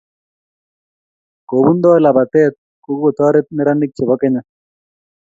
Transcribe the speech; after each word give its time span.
Kobuntoe 1.47 1.99
labatee 2.03 2.47
ko 2.53 2.57
kokutoret 2.85 3.47
neranik 3.55 3.91
che 3.97 4.03
bo 4.09 4.15
Kenya. 4.21 4.41